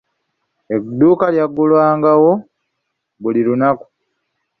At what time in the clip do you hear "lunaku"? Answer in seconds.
3.47-3.85